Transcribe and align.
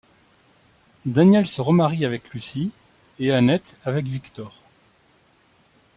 Daniel 1.05 1.45
se 1.45 1.61
remarie 1.61 2.05
avec 2.05 2.31
Lucie 2.33 2.71
et 3.19 3.31
Annette 3.31 3.77
avec 3.85 4.05
Victor. 4.07 4.57